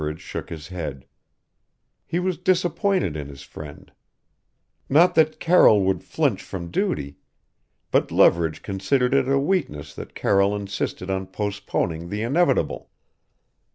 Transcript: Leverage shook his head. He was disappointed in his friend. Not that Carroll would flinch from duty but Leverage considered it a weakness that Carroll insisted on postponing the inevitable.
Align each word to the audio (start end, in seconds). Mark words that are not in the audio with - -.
Leverage 0.01 0.21
shook 0.21 0.49
his 0.49 0.69
head. 0.69 1.05
He 2.07 2.17
was 2.17 2.39
disappointed 2.39 3.15
in 3.15 3.27
his 3.27 3.43
friend. 3.43 3.91
Not 4.89 5.13
that 5.13 5.39
Carroll 5.39 5.83
would 5.83 6.03
flinch 6.03 6.41
from 6.41 6.71
duty 6.71 7.17
but 7.91 8.11
Leverage 8.11 8.63
considered 8.63 9.13
it 9.13 9.27
a 9.27 9.37
weakness 9.37 9.93
that 9.93 10.15
Carroll 10.15 10.55
insisted 10.55 11.11
on 11.11 11.27
postponing 11.27 12.09
the 12.09 12.23
inevitable. 12.23 12.89